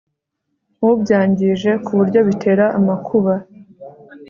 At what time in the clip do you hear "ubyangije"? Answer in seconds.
0.89-1.71